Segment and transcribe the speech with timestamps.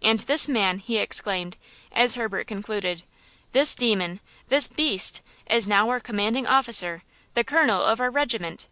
[0.00, 1.58] "And this man," he exclaimed,
[1.92, 3.02] as Herbert concluded;
[3.52, 4.20] "this demon!
[4.48, 5.20] this beast!
[5.46, 8.66] is now our commanding officer–the colonel of our regiment."